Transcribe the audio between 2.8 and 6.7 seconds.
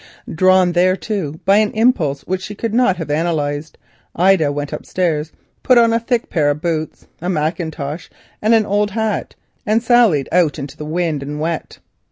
have analysed, Ida went upstairs, put on a thick pair of